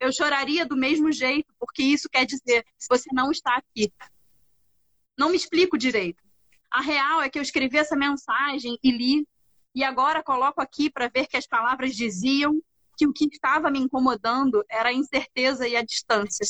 [0.00, 3.92] eu choraria do mesmo jeito, porque isso quer dizer você não está aqui.
[5.16, 6.22] Não me explico direito.
[6.70, 9.28] A real é que eu escrevi essa mensagem e li,
[9.74, 12.60] e agora coloco aqui para ver que as palavras diziam
[12.96, 16.46] que o que estava me incomodando era a incerteza e a distância.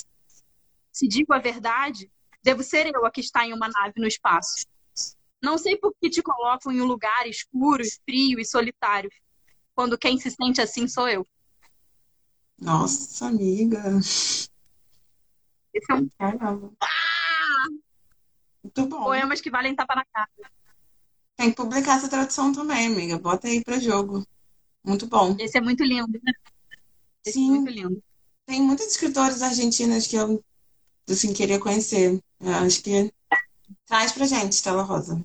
[0.93, 2.11] Se digo a verdade,
[2.43, 4.67] devo ser eu a que está em uma nave no espaço.
[5.45, 9.11] Não sei por que te colocam em um lugar escuro, frio e solitário,
[9.75, 11.27] quando quem se sente assim sou eu.
[12.59, 13.83] Nossa, amiga.
[13.99, 14.49] Esse
[15.91, 16.09] é um.
[16.19, 16.73] Caramba.
[16.81, 17.67] Ah!
[18.63, 19.05] Muito bom.
[19.05, 20.31] Poemas que valem tapa na cara.
[21.37, 23.19] Tem que publicar essa tradução também, amiga.
[23.19, 24.27] Bota aí pra jogo.
[24.83, 25.37] Muito bom.
[25.39, 26.33] Esse é muito lindo, né?
[27.27, 27.49] Esse é Sim.
[27.49, 28.03] É muito lindo.
[28.47, 30.43] Tem muitos escritores argentinos que eu
[31.07, 32.19] assim, queria conhecer.
[32.41, 33.13] Eu acho que
[33.85, 35.23] traz pra gente, Stella Rosa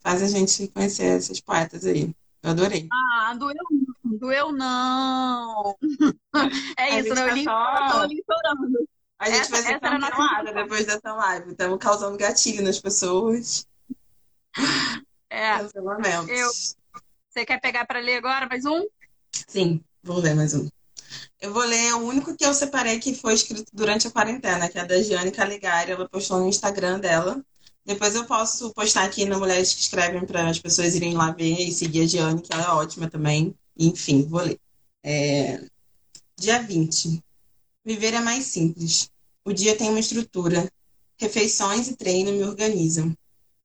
[0.00, 2.14] faz a gente conhecer esses poetas aí.
[2.42, 2.88] Eu adorei.
[2.92, 3.54] Ah, doeu
[4.02, 5.76] não, doeu não.
[6.78, 8.88] É isso, não, eu tá li, chorando.
[9.18, 11.50] A gente essa, vai ser cancelada depois dessa live.
[11.50, 13.66] Estamos causando gatilho nas pessoas.
[15.28, 15.58] É.
[15.58, 16.30] Cancelamentos.
[16.30, 16.50] Eu...
[17.28, 18.86] Você quer pegar para ler agora mais um?
[19.30, 20.68] Sim, vou ler mais um.
[21.40, 24.78] Eu vou ler o único que eu separei que foi escrito durante a quarentena, que
[24.78, 25.92] é da Giane Caligari.
[25.92, 27.44] Ela postou no Instagram dela.
[27.84, 31.60] Depois eu posso postar aqui na Mulheres que Escrevem para as pessoas irem lá ver
[31.60, 33.54] e seguir a Giane, que ela é ótima também.
[33.78, 34.60] Enfim, vou ler.
[35.02, 35.64] É...
[36.38, 37.22] Dia 20.
[37.84, 39.10] Viver é mais simples.
[39.44, 40.70] O dia tem uma estrutura.
[41.18, 43.16] Refeições e treino me organizam.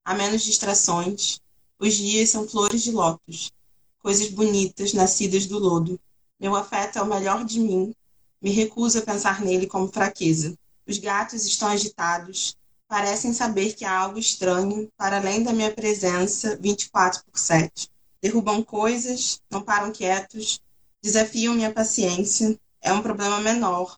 [0.04, 1.40] Há menos distrações.
[1.78, 3.52] Os dias são flores de lótus,
[4.00, 6.00] coisas bonitas nascidas do lodo.
[6.40, 7.94] Meu afeto é o melhor de mim.
[8.42, 10.58] Me recuso a pensar nele como fraqueza.
[10.88, 12.56] Os gatos estão agitados,
[12.88, 17.90] parecem saber que há algo estranho para além da minha presença 24 por 7.
[18.22, 20.62] Derrubam coisas, não param quietos,
[21.02, 22.60] desafiam minha paciência.
[22.82, 23.98] É um problema menor.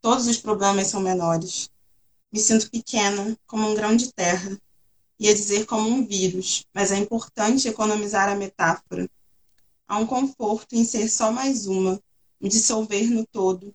[0.00, 1.70] Todos os problemas são menores.
[2.32, 4.58] Me sinto pequena, como um grão de terra.
[5.18, 9.08] Ia dizer como um vírus, mas é importante economizar a metáfora.
[9.86, 12.00] Há um conforto em ser só mais uma,
[12.40, 13.74] me dissolver no todo.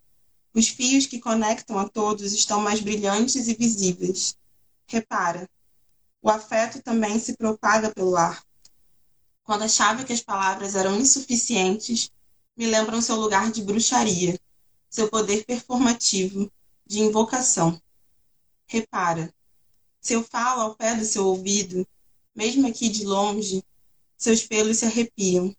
[0.53, 4.37] Os fios que conectam a todos estão mais brilhantes e visíveis.
[4.87, 5.49] Repara,
[6.21, 8.43] o afeto também se propaga pelo ar.
[9.43, 12.11] Quando achava que as palavras eram insuficientes,
[12.57, 14.39] me lembram seu lugar de bruxaria,
[14.89, 16.51] seu poder performativo,
[16.85, 17.79] de invocação.
[18.67, 19.33] Repara,
[20.01, 21.87] se eu falo ao pé do seu ouvido,
[22.35, 23.63] mesmo aqui de longe,
[24.17, 25.55] seus pelos se arrepiam.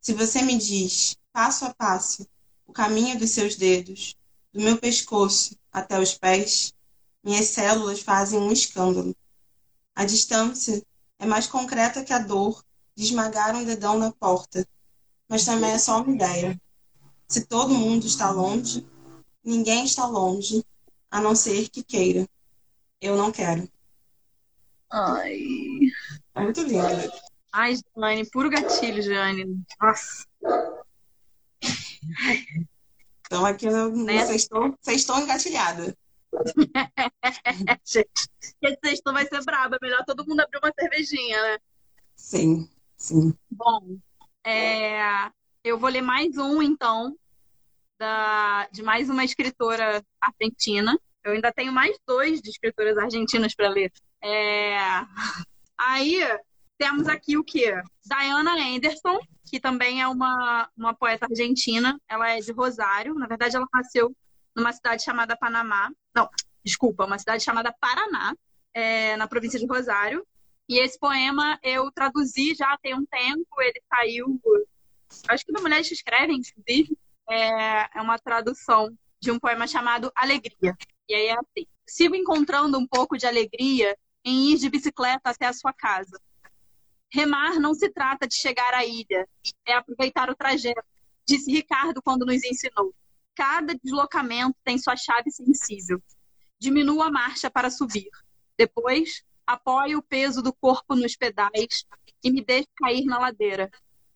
[0.00, 2.26] Se você me diz, passo a passo,
[2.68, 4.14] o caminho dos seus dedos,
[4.52, 6.74] do meu pescoço até os pés,
[7.24, 9.16] minhas células fazem um escândalo.
[9.96, 10.84] A distância
[11.18, 12.62] é mais concreta que a dor
[12.94, 14.68] de esmagar um dedão na porta,
[15.28, 16.60] mas também é só uma ideia.
[17.26, 18.86] Se todo mundo está longe,
[19.42, 20.62] ninguém está longe,
[21.10, 22.28] a não ser que queira.
[23.00, 23.66] Eu não quero.
[24.90, 25.38] Ai.
[26.34, 27.12] É muito lindo.
[27.52, 29.62] Ai, Jane, puro gatilho, Jane.
[29.80, 30.26] Nossa.
[33.20, 34.24] Então aqui eu, Né?
[34.24, 35.94] vocês estão, vocês estão engatilhadas.
[37.84, 39.74] Gente, sexto vai ser brabo.
[39.74, 41.58] É melhor todo mundo abrir uma cervejinha, né?
[42.16, 43.34] Sim, sim.
[43.50, 43.98] Bom,
[44.44, 45.30] é,
[45.62, 47.16] eu vou ler mais um, então,
[47.98, 50.98] da, de mais uma escritora argentina.
[51.22, 53.92] Eu ainda tenho mais dois de escritoras argentinas para ler.
[54.22, 54.78] É,
[55.76, 56.18] aí
[56.78, 57.74] temos aqui o quê?
[58.04, 62.00] Diana Anderson, que também é uma, uma poeta argentina.
[62.08, 63.14] Ela é de Rosário.
[63.14, 64.14] Na verdade, ela nasceu
[64.56, 65.90] numa cidade chamada Panamá.
[66.14, 66.28] Não,
[66.64, 68.34] desculpa, uma cidade chamada Paraná,
[68.72, 70.24] é, na província de Rosário.
[70.68, 74.40] E esse poema eu traduzi já tem um tempo, ele saiu,
[75.28, 76.96] acho que da Mulheres que Escrevem, inclusive.
[77.30, 80.76] É, é uma tradução de um poema chamado Alegria.
[81.08, 85.46] E aí é assim: Sigo encontrando um pouco de alegria em ir de bicicleta até
[85.46, 86.18] a sua casa.
[87.10, 89.28] Remar não se trata de chegar à ilha,
[89.66, 90.84] é aproveitar o trajeto,
[91.26, 92.94] disse Ricardo quando nos ensinou.
[93.34, 96.02] Cada deslocamento tem sua chave sensível.
[96.58, 98.10] Diminuo a marcha para subir.
[98.56, 101.86] Depois, apoio o peso do corpo nos pedais
[102.22, 103.70] e me deixo cair na ladeira.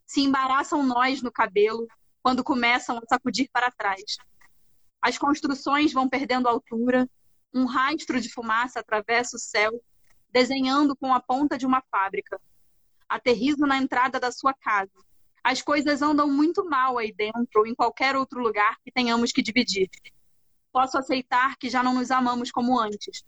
[0.04, 1.86] Se embaraçam nós no cabelo
[2.22, 4.16] quando começam a sacudir para trás.
[5.00, 7.08] As construções vão perdendo altura,
[7.54, 9.82] um rastro de fumaça atravessa o céu,
[10.30, 12.40] desenhando com a ponta de uma fábrica.
[13.12, 14.90] Aterrizo na entrada da sua casa.
[15.44, 19.42] As coisas andam muito mal aí dentro ou em qualquer outro lugar que tenhamos que
[19.42, 19.90] dividir.
[20.72, 23.22] Posso aceitar que já não nos amamos como antes,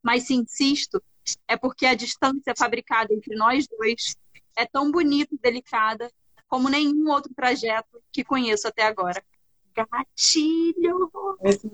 [0.00, 1.02] mas se insisto,
[1.48, 4.14] é porque a distância fabricada entre nós dois
[4.56, 6.08] é tão bonita e delicada
[6.46, 9.20] como nenhum outro trajeto que conheço até agora.
[9.74, 11.10] Gatilho!
[11.42, 11.68] Esse,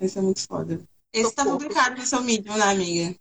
[0.00, 0.80] esse é muito foda.
[1.12, 1.58] Esse tá Socorro.
[1.58, 3.14] publicado no seu Medium, né, amiga?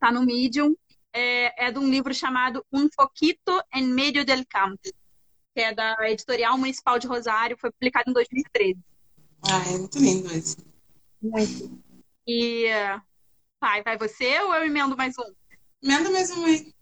[0.00, 0.74] Tá no Medium.
[1.14, 4.82] É, é de um livro chamado Un Foquito en Medio del Campo,
[5.54, 8.76] que é da Editorial Municipal de Rosário, foi publicado em 2013.
[9.48, 10.56] Ah, é muito lindo esse.
[11.22, 11.80] Muito.
[12.26, 12.66] E
[13.60, 15.32] vai, vai você ou eu emendo mais um?
[15.82, 16.74] Manda mais um aí.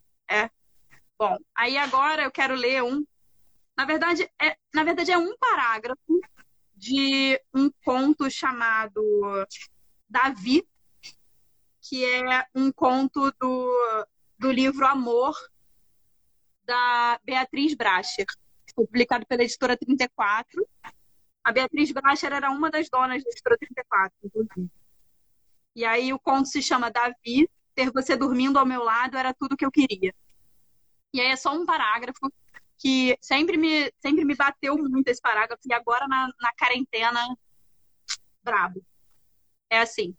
[1.23, 3.05] Bom, aí agora eu quero ler um.
[3.77, 6.21] Na verdade, é, na verdade é um parágrafo
[6.75, 9.01] de um conto chamado
[10.09, 10.67] Davi,
[11.81, 14.07] que é um conto do,
[14.43, 15.37] do livro Amor
[16.65, 18.27] da Beatriz Bracher,
[18.75, 20.69] publicado pela editora 34.
[21.45, 24.69] A Beatriz Bracher era uma das donas da editora 34, inclusive.
[25.77, 29.57] E aí o conto se chama Davi, ter você dormindo ao meu lado era tudo
[29.57, 30.13] que eu queria.
[31.15, 32.29] E aí é só um parágrafo
[32.79, 37.21] que sempre me, sempre me bateu muito esse parágrafo, e agora na, na quarentena,
[38.43, 38.85] brabo.
[39.71, 40.17] É assim.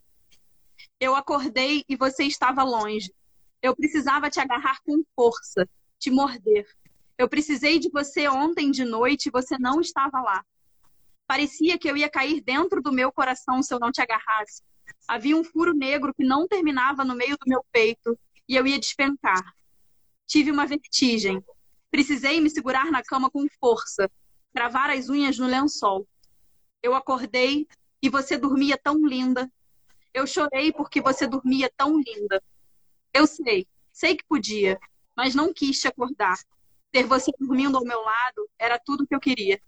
[0.98, 3.12] Eu acordei e você estava longe.
[3.64, 5.66] Eu precisava te agarrar com força,
[5.98, 6.66] te morder.
[7.16, 10.44] Eu precisei de você ontem de noite e você não estava lá.
[11.26, 14.62] Parecia que eu ia cair dentro do meu coração se eu não te agarrasse.
[15.08, 18.78] Havia um furo negro que não terminava no meio do meu peito e eu ia
[18.78, 19.54] despencar.
[20.26, 21.42] Tive uma vertigem.
[21.90, 24.10] Precisei me segurar na cama com força,
[24.52, 26.06] cravar as unhas no lençol.
[26.82, 27.66] Eu acordei
[28.02, 29.50] e você dormia tão linda.
[30.12, 32.42] Eu chorei porque você dormia tão linda.
[33.14, 34.78] Eu sei, sei que podia.
[35.16, 36.36] mas não quis te acordar.
[36.90, 39.60] Ter você dormindo ao meu lado era tudo que eu queria.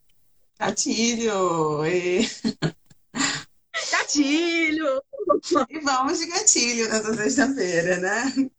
[0.59, 1.87] Gatilho!
[1.87, 2.21] E...
[3.93, 5.03] Gatilho!
[5.71, 8.51] E vamos de gatilho nessa sexta-feira, né?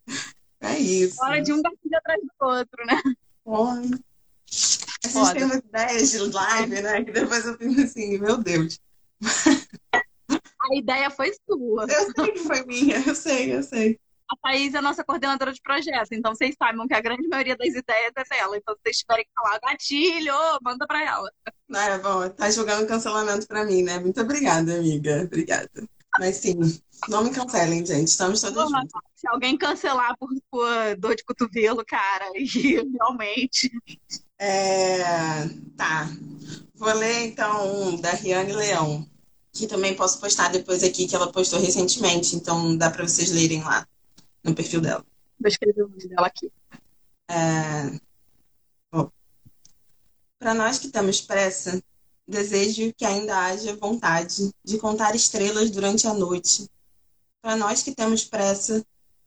[0.62, 1.21] É isso.
[1.21, 3.02] Hora de um gatilho atrás do outro, né?
[3.43, 3.82] Porra.
[3.82, 7.04] A gente tem umas ideias de live, né?
[7.04, 8.80] Que depois eu fico assim, meu Deus.
[10.30, 11.86] A ideia foi sua.
[11.89, 14.00] Eu sei que foi minha, eu sei, eu sei.
[14.29, 17.55] A Thaís é a nossa coordenadora de projeto, então vocês sabem que a grande maioria
[17.55, 18.57] das ideias é dela.
[18.57, 21.31] Então, se vocês tiverem que falar gatilho, manda pra ela.
[21.73, 23.99] É bom, tá jogando cancelamento pra mim, né?
[23.99, 25.23] Muito obrigada, amiga.
[25.23, 25.69] Obrigada.
[26.19, 26.55] Mas sim,
[27.07, 28.09] não me cancelem, gente.
[28.09, 29.01] Estamos todas juntas.
[29.15, 32.45] Se alguém cancelar por, por dor de cotovelo, cara, e
[32.97, 33.71] realmente.
[34.37, 35.47] É...
[35.77, 36.09] Tá.
[36.75, 39.07] Vou ler então um da Riane Leão,
[39.53, 43.63] que também posso postar depois aqui, que ela postou recentemente, então dá para vocês lerem
[43.63, 43.87] lá
[44.47, 45.05] no perfil dela.
[45.39, 46.51] Vou escrever o nome dela aqui.
[47.29, 47.99] É...
[50.39, 51.81] Para nós que temos pressa,
[52.27, 56.69] desejo que ainda haja vontade de contar estrelas durante a noite.
[57.41, 58.86] Para nós que temos pressa,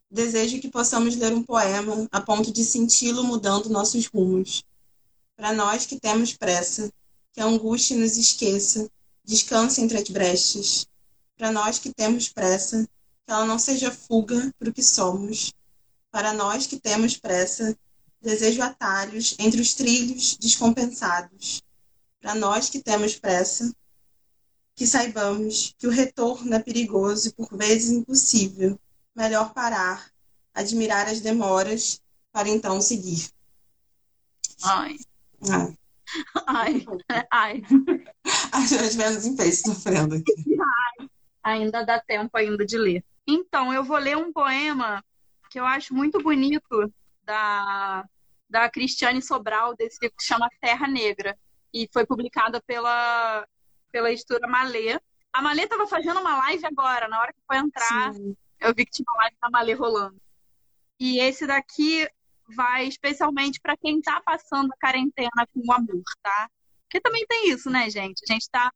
[0.08, 4.64] desejo que possamos ler um poema a ponto de senti-lo mudando nossos rumos.
[5.36, 6.92] Para nós que temos pressa,
[7.32, 8.88] que a angústia nos esqueça,
[9.24, 10.86] descanse entre as brechas.
[11.36, 12.88] Para nós que temos pressa,
[13.26, 15.52] que ela não seja fuga para o que somos.
[16.10, 17.76] Para nós que temos pressa,
[18.20, 21.62] desejo atalhos entre os trilhos descompensados.
[22.20, 23.72] Para nós que temos pressa,
[24.74, 28.78] que saibamos que o retorno é perigoso e por vezes impossível.
[29.14, 30.10] Melhor parar,
[30.54, 32.00] admirar as demoras,
[32.32, 33.28] para então seguir.
[34.62, 34.96] Ai.
[35.50, 35.78] Ai.
[36.46, 36.86] Ai.
[37.30, 37.62] Ai.
[38.52, 40.34] As menos em peixe sofrendo aqui.
[40.58, 41.08] Ai.
[41.42, 43.04] Ainda dá tempo ainda de ler.
[43.32, 45.04] Então, eu vou ler um poema
[45.50, 48.04] que eu acho muito bonito da,
[48.48, 51.38] da Cristiane Sobral, desse livro que chama Terra Negra.
[51.72, 53.46] E foi publicada pela,
[53.92, 54.98] pela editora Malê.
[55.32, 58.36] A Malê estava fazendo uma live agora, na hora que foi entrar, Sim.
[58.58, 60.20] eu vi que tinha uma live da Malê rolando.
[60.98, 62.08] E esse daqui
[62.48, 66.50] vai especialmente para quem está passando a quarentena com o amor, tá?
[66.82, 68.24] Porque também tem isso, né, gente?
[68.28, 68.72] A gente está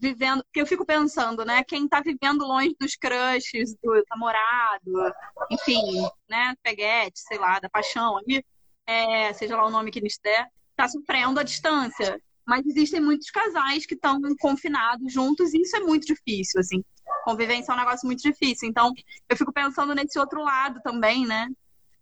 [0.00, 5.14] vivendo, porque eu fico pensando, né, quem tá vivendo longe dos crushes, do namorado,
[5.50, 8.44] enfim, né, peguete, sei lá, da paixão ali,
[8.86, 12.20] é, seja lá o nome que eles der, tá sofrendo à distância.
[12.46, 16.82] Mas existem muitos casais que estão confinados juntos e isso é muito difícil, assim.
[17.24, 18.68] Convivência é um negócio muito difícil.
[18.68, 18.92] Então,
[19.28, 21.46] eu fico pensando nesse outro lado também, né?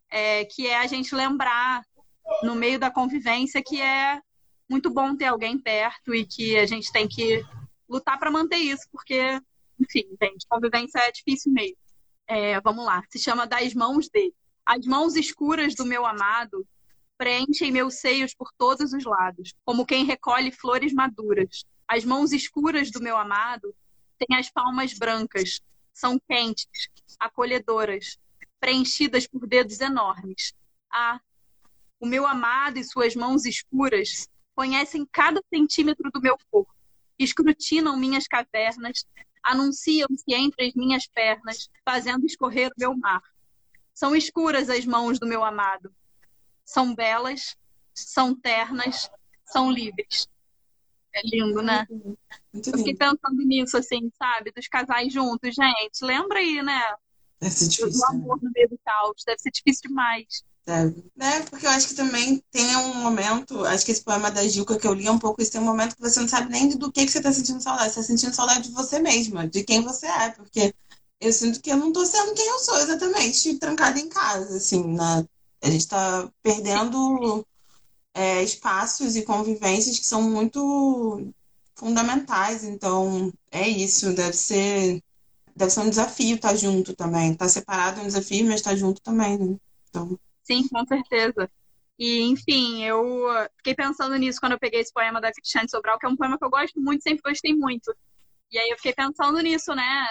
[0.08, 1.82] É, que é a gente lembrar
[2.42, 4.20] no meio da convivência que é
[4.70, 7.44] muito bom ter alguém perto e que a gente tem que
[7.88, 9.40] lutar para manter isso, porque,
[9.80, 11.76] enfim, gente, convivência é difícil mesmo.
[12.26, 14.34] É, vamos lá, se chama Das Mãos dele.
[14.66, 16.66] As mãos escuras do meu amado
[17.16, 21.64] preenchem meus seios por todos os lados, como quem recolhe flores maduras.
[21.86, 23.74] As mãos escuras do meu amado
[24.18, 25.60] têm as palmas brancas,
[25.94, 26.68] são quentes,
[27.18, 28.18] acolhedoras,
[28.60, 30.52] preenchidas por dedos enormes.
[30.92, 31.18] Ah,
[31.98, 36.77] o meu amado e suas mãos escuras conhecem cada centímetro do meu corpo
[37.18, 39.04] escrutinam minhas cavernas,
[39.42, 43.22] anunciam-se entre as minhas pernas, fazendo escorrer o meu mar.
[43.94, 45.92] São escuras as mãos do meu amado.
[46.64, 47.56] São belas,
[47.94, 49.10] são ternas,
[49.44, 50.28] são livres.
[51.14, 51.86] É lindo, né?
[52.52, 54.52] Muito Eu fiquei pensando nisso, assim, sabe?
[54.52, 56.02] Dos casais juntos, gente.
[56.02, 56.80] Lembra aí, né?
[57.40, 58.00] Deve ser difícil.
[58.00, 59.24] Do amor no meio do caos.
[59.24, 60.44] Deve ser difícil demais.
[60.68, 61.02] Deve.
[61.16, 61.40] Né?
[61.48, 64.86] Porque eu acho que também tem um momento, acho que esse poema da Gilca que
[64.86, 67.06] eu li um pouco isso, tem um momento que você não sabe nem do que,
[67.06, 67.90] que você está sentindo saudade.
[67.90, 70.74] Você está sentindo saudade de você mesma, de quem você é, porque
[71.22, 74.92] eu sinto que eu não estou sendo quem eu sou exatamente, trancada em casa, assim,
[74.92, 75.24] na...
[75.62, 77.46] a gente está perdendo
[78.12, 81.32] é, espaços e convivências que são muito
[81.76, 85.02] fundamentais, então é isso, deve ser
[85.56, 89.00] deve ser um desafio estar junto também, estar separado é um desafio, mas estar junto
[89.00, 89.56] também, né?
[89.88, 90.18] Então
[90.48, 91.50] Sim, com certeza.
[91.98, 93.02] E, enfim, eu
[93.58, 96.38] fiquei pensando nisso quando eu peguei esse poema da Cristiane Sobral, que é um poema
[96.38, 97.94] que eu gosto muito, sempre gostei muito.
[98.50, 100.06] E aí eu fiquei pensando nisso, né?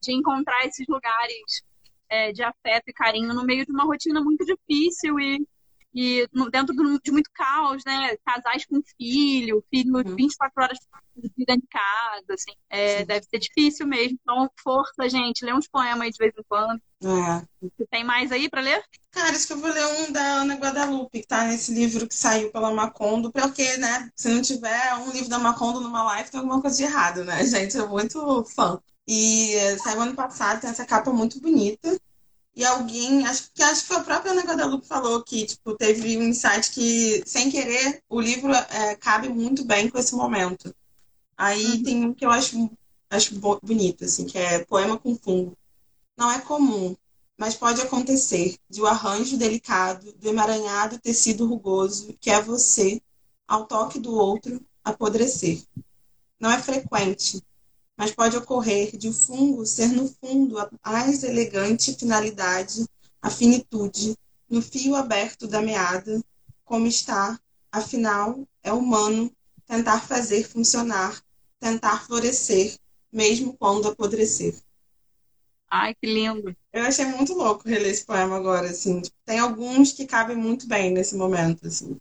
[0.00, 1.64] De encontrar esses lugares
[2.08, 5.44] é, de afeto e carinho no meio de uma rotina muito difícil e
[5.94, 8.16] e dentro de muito caos, né?
[8.26, 10.16] Casais com filho, filho uhum.
[10.16, 10.78] 24 horas
[11.16, 12.52] de casa, assim.
[12.68, 14.18] É, deve ser difícil mesmo.
[14.20, 15.44] Então, força, gente.
[15.44, 16.82] Lê uns poemas aí de vez em quando.
[17.04, 17.46] É.
[17.62, 18.82] Você tem mais aí para ler?
[19.12, 22.14] Cara, acho que eu vou ler um da Ana Guadalupe, que tá nesse livro que
[22.14, 26.40] saiu pela Macondo, porque, né, se não tiver um livro da Macondo numa live, tem
[26.40, 27.76] alguma coisa de errado, né, gente?
[27.76, 28.80] Eu sou muito fã.
[29.06, 31.96] E saiu ano passado, tem essa capa muito bonita.
[32.56, 36.16] E alguém, acho que acho que foi a própria Ana Guadalupe falou que tipo, teve
[36.16, 40.74] um insight que, sem querer, o livro é, cabe muito bem com esse momento.
[41.36, 41.82] Aí uhum.
[41.82, 42.70] tem um que eu acho,
[43.10, 45.56] acho bonito, assim, que é Poema com Fungo.
[46.16, 46.96] Não é comum,
[47.36, 53.02] mas pode acontecer, de o um arranjo delicado, do emaranhado tecido rugoso, que é você,
[53.48, 55.60] ao toque do outro, apodrecer.
[56.38, 57.42] Não é frequente,
[57.96, 62.86] mas pode ocorrer de o fungo ser no fundo a mais elegante finalidade,
[63.22, 64.16] a finitude,
[64.48, 66.22] no fio aberto da meada,
[66.64, 67.38] como está,
[67.70, 69.30] afinal, é humano
[69.66, 71.22] tentar fazer funcionar,
[71.58, 72.76] tentar florescer,
[73.12, 74.54] mesmo quando apodrecer.
[75.70, 76.54] Ai, que lindo.
[76.72, 79.02] Eu achei muito louco reler esse poema agora, assim.
[79.24, 81.96] Tem alguns que cabem muito bem nesse momento, assim.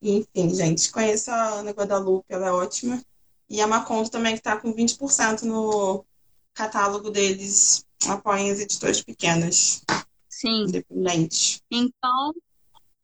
[0.00, 3.02] Enfim, gente, conheço a Ana Guadalupe, ela é ótima.
[3.50, 6.06] E a Macondo também, que está com 20% no
[6.54, 7.84] catálogo deles.
[8.08, 9.82] Apoiem as editoras pequenas.
[10.28, 10.62] Sim.
[10.68, 11.60] Independentes.
[11.68, 12.32] Então,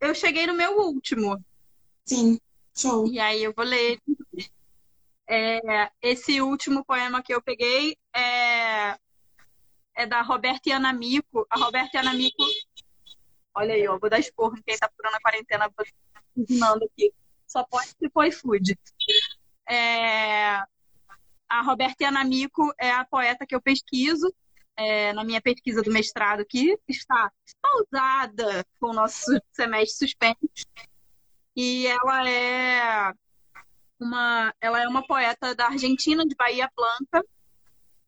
[0.01, 1.45] eu cheguei no meu último.
[2.05, 2.39] Sim,
[2.75, 3.09] show.
[3.09, 4.01] E aí eu vou ler.
[5.29, 8.97] É, esse último poema que eu peguei é,
[9.97, 11.45] é da Roberta Anamico.
[11.51, 12.45] A Roberta Anamico.
[13.53, 15.69] Olha aí, ó, vou dar esporro em quem tá furando a quarentena
[16.37, 17.13] cozinhando aqui.
[17.49, 18.79] Só pode se for iFood.
[19.69, 20.63] É,
[21.49, 24.33] a Roberta Yanamico é a poeta que eu pesquiso
[24.77, 27.31] é, na minha pesquisa do mestrado, que está
[27.63, 30.67] pausada com o nosso semestre suspenso.
[31.57, 33.13] E ela é
[33.99, 37.27] uma, ela é uma poeta da Argentina, de Bahia Blanca.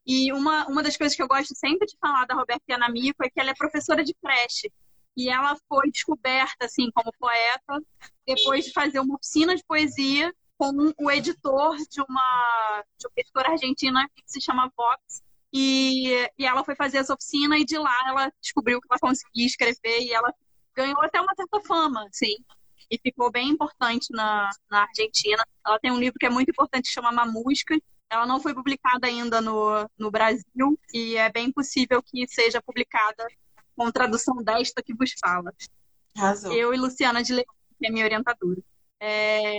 [0.06, 3.30] E uma, uma das coisas que eu gosto sempre de falar da Roberta Yanamico é
[3.30, 4.70] que ela é professora de creche.
[5.16, 7.82] E ela foi descoberta, assim, como poeta,
[8.26, 13.52] depois de fazer uma oficina de poesia com o editor de uma, de uma editora
[13.52, 15.22] argentina que se chama Vox.
[15.52, 19.46] E, e ela foi fazer essa oficina e de lá ela descobriu que ela conseguia
[19.46, 20.34] escrever e ela
[20.74, 22.36] ganhou até uma certa fama, assim.
[22.90, 25.42] E ficou bem importante na, na Argentina.
[25.64, 27.78] Ela tem um livro que é muito importante, que chama Mamusca.
[28.10, 33.26] Ela não foi publicada ainda no, no Brasil e é bem possível que seja publicada
[33.76, 35.54] com tradução desta que vos fala.
[36.16, 36.52] Razão.
[36.52, 38.60] Eu e Luciana de Leão, que é minha orientadora.
[39.00, 39.58] É,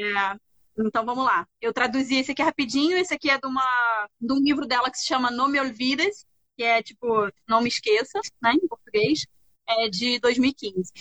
[0.88, 1.48] então vamos lá.
[1.62, 2.98] Eu traduzi esse aqui rapidinho.
[2.98, 6.26] Esse aqui é de, uma, de um livro dela que se chama Não Me Olvides,
[6.56, 7.08] que é tipo
[7.48, 9.26] Não Me Esqueça, né, em português,
[9.68, 10.92] é de 2015.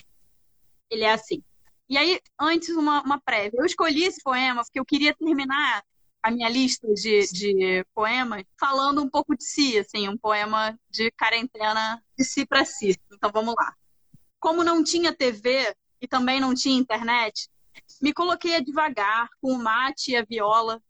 [0.91, 1.43] Ele é assim.
[1.89, 3.61] E aí, antes, uma, uma prévia.
[3.61, 5.83] Eu escolhi esse poema porque eu queria terminar
[6.23, 11.11] a minha lista de, de poemas falando um pouco de si, assim, um poema de
[11.13, 12.97] quarentena de si para si.
[13.13, 13.75] Então vamos lá.
[14.39, 17.49] Como não tinha TV e também não tinha internet,
[18.01, 20.83] me coloquei a devagar, com o mate e a viola,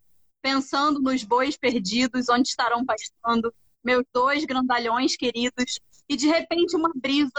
[0.42, 6.90] pensando nos bois perdidos onde estarão pastando meus dois grandalhões queridos, e de repente uma
[6.94, 7.30] brisa,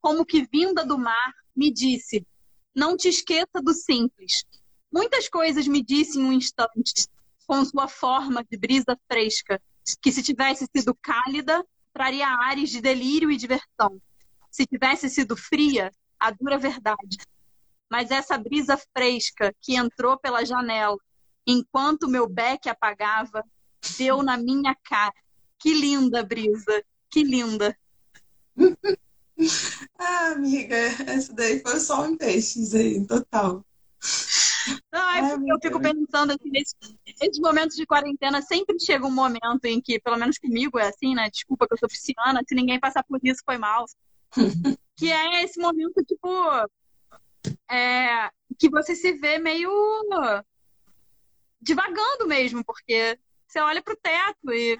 [0.00, 2.26] como que vinda do mar, me disse:
[2.74, 4.44] Não te esqueça do simples.
[4.92, 7.06] Muitas coisas me disse em um instante,
[7.46, 9.60] com sua forma de brisa fresca,
[10.00, 14.00] que se tivesse sido cálida, traria ares de delírio e diversão.
[14.50, 17.18] Se tivesse sido fria, a dura verdade,
[17.92, 20.96] mas essa brisa fresca que entrou pela janela,
[21.46, 23.44] enquanto meu beck apagava,
[23.98, 25.12] deu na minha cara.
[25.58, 27.76] Que linda brisa, que linda.
[29.98, 33.62] ah, amiga, essa daí foi só um peixes aí, total.
[34.00, 36.74] É eu fico pensando assim, nesses,
[37.20, 41.14] nesses, momentos de quarentena sempre chega um momento em que, pelo menos comigo é assim,
[41.14, 41.28] né?
[41.28, 43.84] Desculpa que eu sou pisciana, se ninguém passar por isso foi mal.
[44.96, 46.28] que é esse momento, tipo,
[47.72, 49.70] é, que você se vê meio
[51.60, 53.18] divagando mesmo, porque
[53.48, 54.78] você olha para o teto e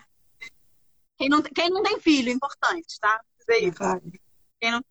[1.17, 3.21] quem não, quem não tem filho, importante, tá?
[3.39, 3.79] Dizer isso.
[4.61, 4.85] Quem não,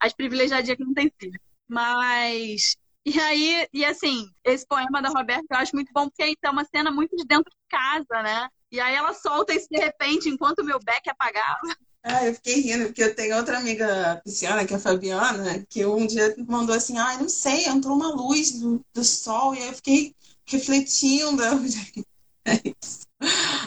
[0.00, 1.40] as privilegiadinhas que não tem filho.
[1.66, 2.76] Mas.
[3.06, 6.50] E aí, e assim, esse poema da Roberta eu acho muito bom, porque aí tem
[6.50, 8.48] uma cena muito de dentro de casa, né?
[8.70, 11.60] E aí ela solta isso de repente, enquanto o meu beck apagava.
[12.06, 15.86] Ah, eu fiquei rindo, porque eu tenho outra amiga pisciana, que é a Fabiana, que
[15.86, 19.68] um dia mandou assim, ah, não sei, entrou uma luz do, do sol, e aí
[19.68, 21.42] eu fiquei refletindo.
[22.46, 23.06] É isso.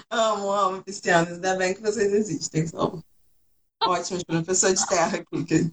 [0.08, 3.04] Amo, amo piscianos, ainda bem que vocês existem, são
[3.82, 5.72] ótimos professores de terra aqui.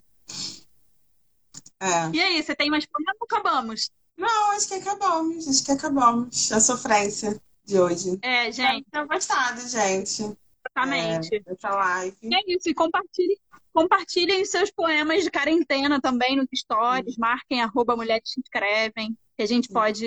[1.80, 2.10] É.
[2.14, 3.90] E aí, você tem mais problemas ou acabamos?
[4.16, 8.18] Não, acho que acabamos, acho que acabamos a sofrência de hoje.
[8.22, 8.86] É, gente.
[8.90, 10.34] Tenho gostado, gente.
[10.76, 11.36] Exatamente.
[11.36, 12.16] É, essa live.
[12.22, 13.36] E é isso, e compartilhem,
[13.72, 19.46] compartilhem seus poemas de quarentena também nos stories, marquem arroba mulheres que escrevem, que a
[19.46, 20.06] gente pode.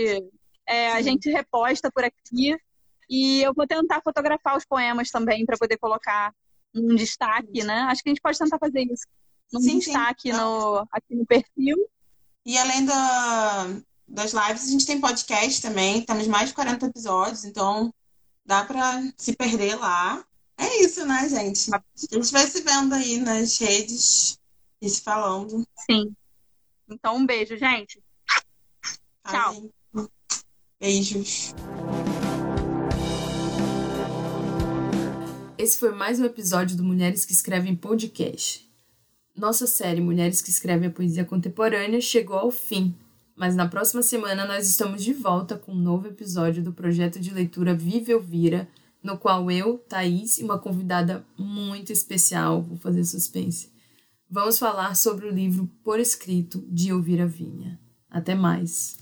[0.68, 2.57] É, a gente reposta por aqui.
[3.09, 6.34] E eu vou tentar fotografar os poemas também para poder colocar
[6.76, 7.82] um destaque, né?
[7.89, 9.07] Acho que a gente pode tentar fazer isso.
[9.51, 11.78] Não sim, está aqui no, aqui no perfil.
[12.45, 13.65] E além da,
[14.05, 16.01] das lives, a gente tem podcast também.
[16.01, 17.93] Temos mais de 40 episódios, então
[18.45, 20.24] dá para se perder lá.
[20.58, 21.74] É isso, né, gente?
[21.74, 21.82] A
[22.16, 24.39] gente vai se vendo aí nas redes
[24.82, 25.64] e se falando.
[25.86, 26.16] Sim.
[26.89, 28.01] Então, um beijo, gente.
[29.28, 29.70] Tchau.
[30.80, 31.53] Beijos.
[35.58, 38.68] Esse foi mais um episódio do Mulheres que Escrevem Podcast.
[39.36, 42.95] Nossa série Mulheres que Escrevem a Poesia Contemporânea chegou ao fim,
[43.36, 47.32] mas na próxima semana nós estamos de volta com um novo episódio do projeto de
[47.32, 48.68] leitura Vive Elvira,
[49.02, 53.72] no qual eu, Thaís e uma convidada muito especial, vou fazer suspense,
[54.30, 57.80] vamos falar sobre o livro Por Escrito de Elvira Vinha.
[58.10, 58.98] Até mais!